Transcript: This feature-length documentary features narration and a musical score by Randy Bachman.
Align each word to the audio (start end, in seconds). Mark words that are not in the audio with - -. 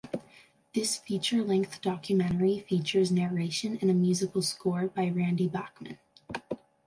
This 0.73 0.97
feature-length 0.97 1.79
documentary 1.81 2.61
features 2.61 3.11
narration 3.11 3.77
and 3.83 3.91
a 3.91 3.93
musical 3.93 4.41
score 4.41 4.87
by 4.87 5.11
Randy 5.11 5.47
Bachman. 5.47 5.99